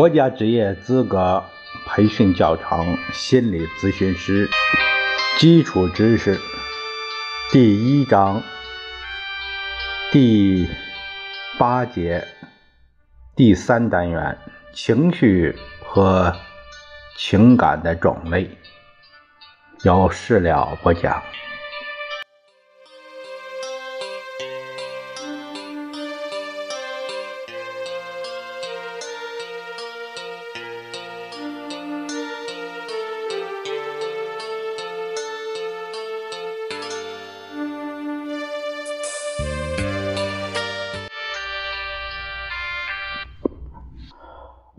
[0.00, 1.44] 国家职业资格
[1.84, 4.48] 培训教程心理咨询师
[5.38, 6.40] 基础知识
[7.52, 8.42] 第一章
[10.10, 10.66] 第
[11.58, 12.26] 八节
[13.36, 14.38] 第三单元
[14.72, 16.34] 情绪和
[17.18, 18.48] 情感的种类
[19.82, 21.22] 有事了不讲。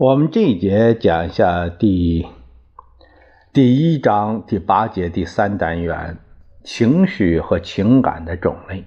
[0.02, 2.26] 我们这一节讲一下第
[3.52, 6.18] 第一章第八节第三单元
[6.64, 8.82] 情绪和情感的种类。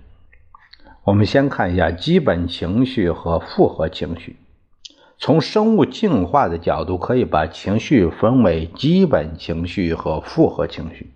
[1.06, 4.36] 我们先看一下基本情绪和复合情绪。
[5.18, 11.12] 从生物进化的角度，可以把情绪分为基本情绪和复合情绪。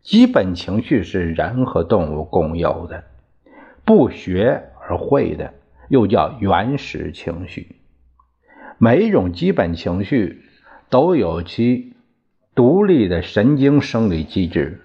[0.00, 3.04] 基本情绪是人和动物共有的，
[3.84, 5.52] 不学而会的，
[5.90, 7.76] 又叫原始情绪。
[8.80, 10.44] 每一种基本情绪
[10.88, 11.94] 都有其
[12.54, 14.80] 独立的神经生理机制、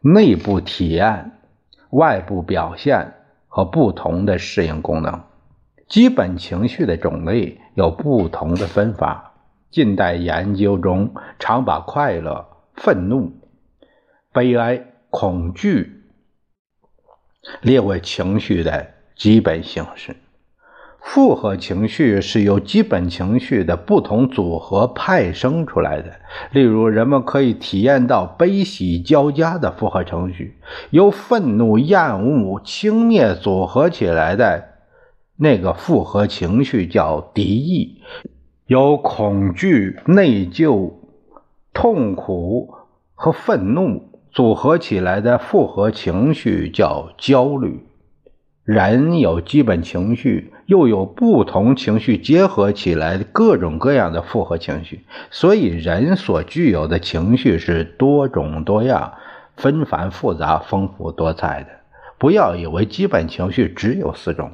[0.00, 1.32] 内部体验、
[1.90, 3.14] 外部表现
[3.48, 5.24] 和不同的适应功能。
[5.88, 9.32] 基本情绪的种类有不同的分法。
[9.68, 12.46] 近代研究中常把快乐、
[12.76, 13.32] 愤怒、
[14.32, 16.04] 悲哀、恐惧
[17.60, 20.14] 列为情绪的基本形式。
[21.04, 26.10] 复合情绪是由基本情绪的不同组合派生出来的。
[26.50, 30.56] 例如，人们可以体验到悲喜交加的复合情绪，
[30.90, 34.64] 由愤怒、厌恶、轻蔑组合起来的
[35.36, 38.00] 那个复合情绪叫敌意；
[38.66, 40.90] 由恐惧、内疚、
[41.72, 42.74] 痛苦
[43.14, 44.02] 和愤怒
[44.32, 47.86] 组合起来的复合情绪叫焦虑。
[48.64, 50.50] 人有基本情绪。
[50.66, 59.12] 又有不同情绪结合起来各种各样的复合情绪，所以人所具有的情绪是多种多样、
[59.58, 61.68] 纷繁复杂、丰富多彩的。
[62.16, 64.52] 不要以为基本情绪只有四种，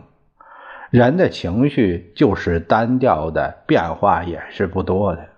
[0.91, 5.29] 人的情绪就是单调的，变化也是不多的。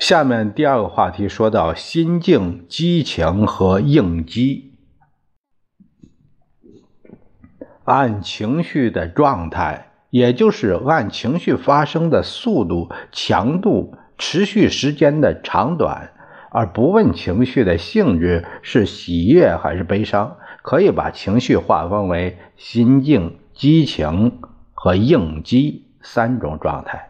[0.00, 4.72] 下面第二个话题说到心境、激情和应激。
[7.84, 16.10] 按情绪的状态，也就是按情绪发生的速度、强度、持续时间的长短，
[16.50, 24.40] 而不问情绪的性质是喜悦还是悲伤，可以把情绪划分为心境、激情
[24.72, 27.09] 和应激三种状态。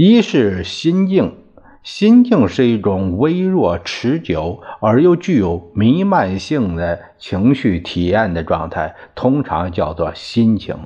[0.00, 1.38] 一是心境，
[1.82, 10.76] 心境是一种微弱、持久而又具有弥漫性的情绪体验的状态，通常叫做心情。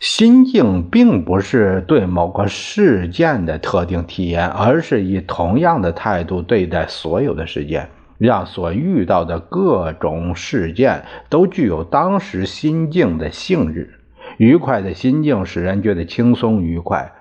[0.00, 7.88] 心境并不是对某个事件的特定体验，而是以同样的态度对待所有的事件，
[8.18, 14.00] 让所遇到的各种事件都具有当时心境的性质。
[14.42, 17.12] 愉快的心境使人觉得轻松愉快，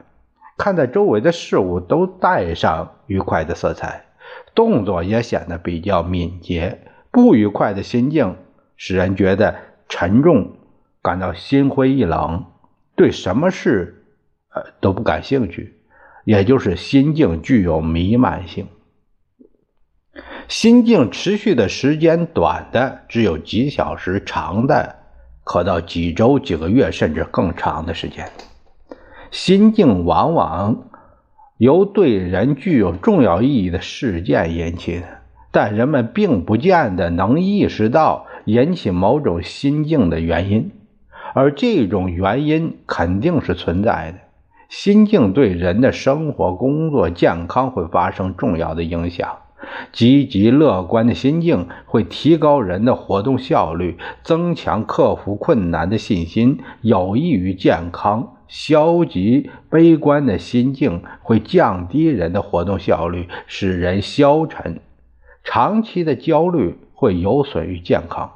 [0.57, 4.05] 看待周围的事物都带上愉快的色彩，
[4.55, 6.79] 动作也显得比较敏捷。
[7.11, 8.37] 不愉快的心境
[8.75, 9.55] 使人觉得
[9.87, 10.53] 沉重，
[11.03, 12.45] 感到心灰意冷，
[12.95, 14.03] 对什么事
[14.49, 15.75] 呃都不感兴趣，
[16.25, 18.65] 也就是心境具有弥漫性。
[20.47, 25.00] 心境持续的时间短的只有几小时，长的。
[25.51, 28.25] 可到几周、几个月，甚至更长的时间。
[29.31, 30.85] 心境往往
[31.57, 35.07] 由对人具有重要意义的事件引起的，
[35.51, 40.71] 但人们并不见得能意识到引起某种心境的原因，
[41.33, 44.19] 而这种原因肯定是存在的。
[44.69, 49.27] 心境对人的生活、工作、健康会发生重要的影响。
[49.91, 58.37] 积极乐观的心境会提高人的活动效率，增强克服困难的信心，有益于健康。
[58.47, 64.81] 消极悲观的心境会降低人的活动效率，使人消沉。
[65.43, 68.31] 长期的焦虑会有损于健康。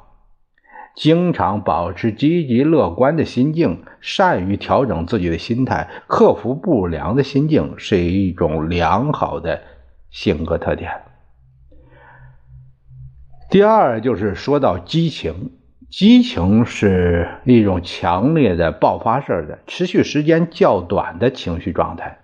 [0.94, 9.60] 经常保持积极乐观的心境，善于调整自己的心态，克服不良的心境，是一种良好的
[10.10, 10.90] 性格特点。
[13.56, 15.50] 第二就是说到激情，
[15.88, 22.18] 激情是一种强烈的爆发式的、持续时间较短的情绪状态。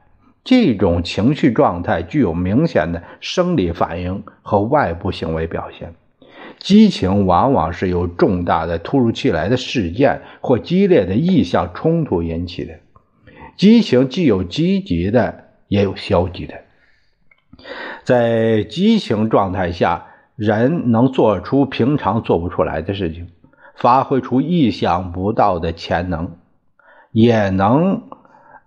[0.45, 5.95] 这种情绪状态具有明显的生理反应和外部行为表现。
[6.59, 12.75] 激情往往是由重大的、突如其来的事件或激烈的意向冲突引起的。
[13.57, 16.57] 激情既有积极的，也有消极的。
[18.05, 23.29] 在激情状态下，人能做出平常做不出来的事情，
[23.77, 26.33] 发挥出意想不到的潜能，
[27.11, 28.03] 也能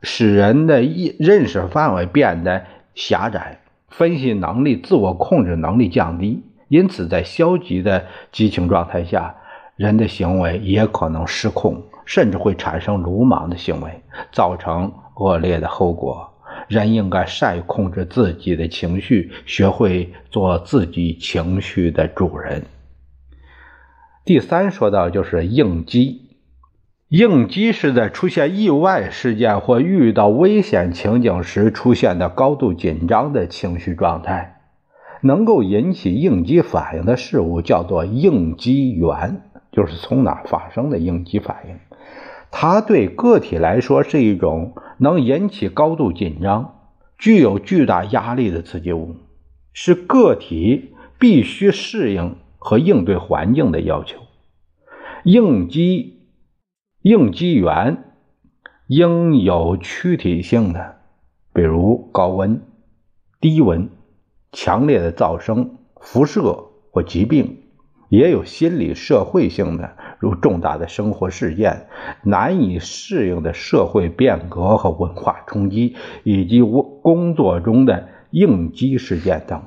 [0.02, 2.64] 使人的意认识范围变得
[2.94, 6.44] 狭窄，分析能力、自我控制能力降低。
[6.68, 9.36] 因此，在消极的激情状态下，
[9.76, 14.02] 人的行为也可能失控，甚至会产生鲁莽的行为，
[14.32, 16.32] 造成恶劣的后果。
[16.68, 22.64] 人应该善于控制自己的情绪，学会做自己情绪的主人。
[24.24, 26.22] 第三，说到就是应激。
[27.10, 34.54] 应激是在出现意外事件或遇到危险情景时出现的高度紧张的情绪状态。
[35.22, 39.42] 能够引起应激反应的事物叫做应激源，
[39.72, 41.95] 就是从哪发生的应激反应。
[42.58, 44.76] 它对个体来说是一种。
[44.98, 46.80] 能引起高度紧张、
[47.18, 49.18] 具有巨大压力的刺激物，
[49.74, 54.22] 是个体必须适应和应对环境的要求。
[55.26, 56.30] 应激
[57.02, 58.06] 应激源
[58.88, 60.96] 应有躯体性的，
[61.54, 62.62] 比如高温、
[63.42, 63.90] 低温、
[64.54, 67.58] 强烈的噪声、辐射或疾病；
[68.08, 69.98] 也有心理社会性的。
[70.20, 71.88] 如重大的生活事件、
[72.24, 79.64] 难以适应的社会变革和文化冲击，以及工作中的应激事件等，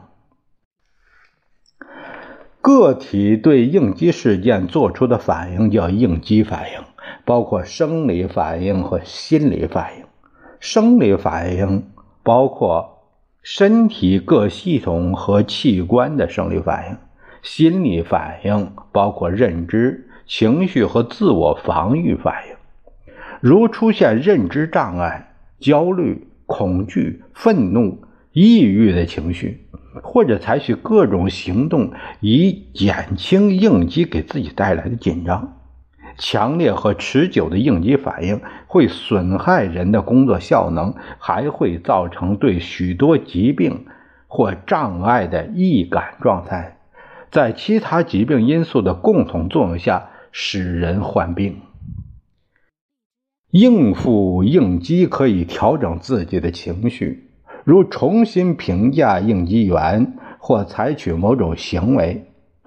[2.61, 6.83] 个体对应激事件做出的反应叫应激反应，
[7.25, 10.05] 包括生理反应和心理反应。
[10.61, 11.91] 生理反应
[12.25, 13.05] 包括
[13.43, 16.97] 身体各系统和器官的生理反应，
[17.43, 20.08] 心理反应包括认知。
[20.29, 28.03] 情绪和自我防御反应，如出现认知障碍、焦虑、恐惧、愤怒、
[28.33, 29.67] 抑郁的情绪，
[30.03, 35.57] 或者采取各种行动以减轻应激给自己带来的紧张。
[36.19, 43.87] 强烈和持久的应激反应会损害人的工作效能，还会造成对许多疾病
[44.27, 46.77] 或障碍的易感状态。
[47.31, 50.11] 在其他疾病因素的共同作用下。
[50.40, 51.56] 使人患病，
[53.50, 57.29] 应付应激可以调整自己的情绪，
[57.64, 62.25] 如重新评价应激源，或采取某种行为，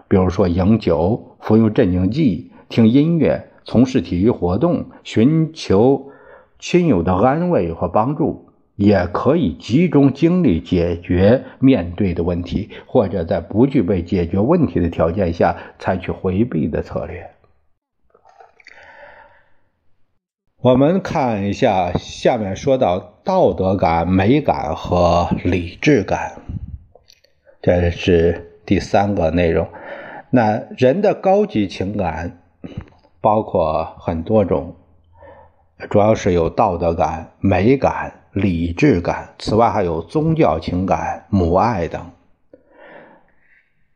[0.09, 6.11] 比如说饮酒、服用镇静剂、听音乐、从事体育活动、寻求
[6.59, 17.31] 亲友的安慰和帮助，也可以集中精力解决面对的问题，或者在不具备解决问题的条件下采取回避的策略。
[20.63, 26.39] 我们看一下下面说到道德感、美感和理智感，
[27.63, 29.67] 这是第三个内容。
[30.29, 32.43] 那人的高级情感
[33.21, 34.75] 包括很多种，
[35.89, 42.11] 主要是有道德感、美感、理智感，此外还有宗教情感、母爱等。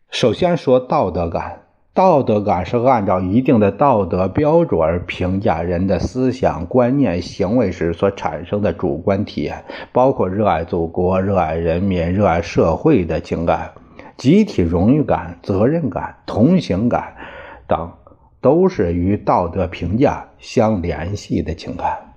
[0.10, 1.65] 首先说道德感。
[1.96, 13.72] 道德感是按照一定的道德标准而评价人的思想、观念、行为时所产生的主观体验，包括热爱祖国、热爱人民、热爱社会的情感，
[14.18, 17.14] 集体荣誉感、责任感、同情感
[17.66, 17.90] 等，
[18.42, 22.14] 都是与道德评价相联系的情感。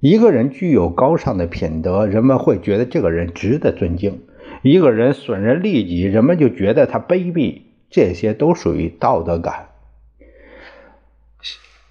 [0.00, 4.12] 一个人具有高尚的品德，人们会觉得这个人值得尊敬；
[4.60, 7.71] 一个人损人利己，人们就觉得他卑鄙。
[7.92, 9.68] 这些都属于道德感。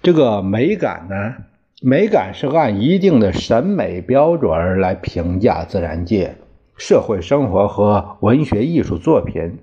[0.02, 1.34] 这个美感呢？
[1.80, 6.36] 美感是按一定的审美标准来评价自然界、
[6.76, 9.58] 社会生活和文学艺术作品。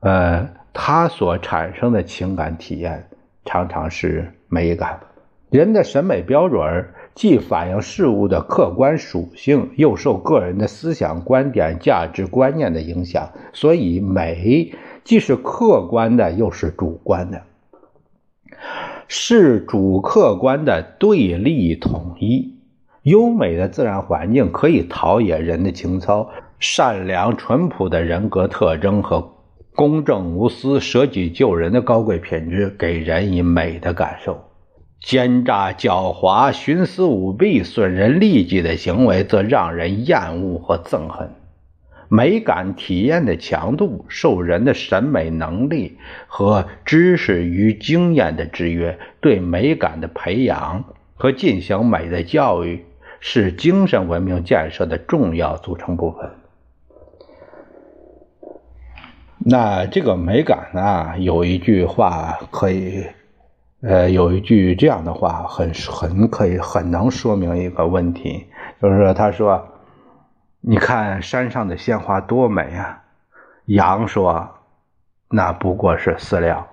[0.00, 3.08] 呃，它所产生的情感体验
[3.44, 5.00] 常常是美感。
[5.50, 14.74] 人的审美标准既反映事物的客观属性，又受个人的思想观点、价值观念的影响，所以美。
[15.08, 17.40] 既是客观的，又是主观的，
[19.08, 22.58] 是主客观的对立统一。
[23.04, 29.32] 优美的自然环境可以陶冶人的情操，善良淳朴的人格特征和
[29.74, 34.34] 公正无私、舍己救人的高贵品质，给人以美的感受；
[35.00, 41.30] 奸诈狡猾、徇私舞弊、损人利己的行为，则让人厌恶和憎恨。
[42.10, 50.84] 美感体验的强度受人的审美能力和知识与经验的制约，对美感的培养
[51.16, 52.86] 和进行美的教育
[53.20, 56.30] 是精神文明建设的重要组成部分。
[59.40, 63.04] 那这个美感呢，有一句话可以，
[63.82, 68.46] 呃，有一句这样的话，很很可以，很能说明一个问题，
[68.80, 69.62] 就是说，他说。
[70.60, 73.04] 你看山上的鲜花多美啊！
[73.66, 74.56] 羊说
[75.30, 76.68] ：“那不过是饲料。”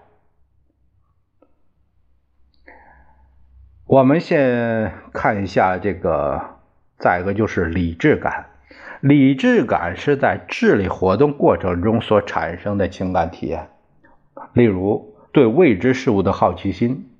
[3.85, 6.57] 我们先看一下这个，
[6.97, 8.47] 再一个就是理智感。
[9.01, 13.69] 理智感是在智力活动过程中所产生的情感体验，
[14.53, 17.11] 例如对未知事物的好奇心、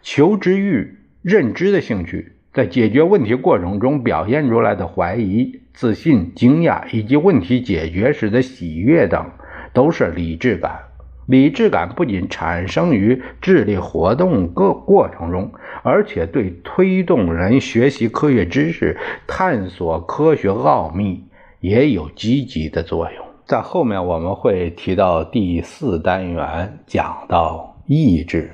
[0.00, 2.33] 求知欲、认知的兴趣。
[2.54, 9.26] 在解决问题过程中表现出来的怀疑、自信、惊讶，以及问题解决时的喜悦等，
[9.72, 10.78] 都是理智感。
[11.26, 15.50] 理智感不仅产生于智力活动过过程中，
[15.82, 18.96] 而且对推动人学习科学知识、
[19.26, 21.24] 探索科学奥秘
[21.58, 23.24] 也有积极的作用。
[23.46, 28.52] 在后面我们会提到第四单元，讲到意志。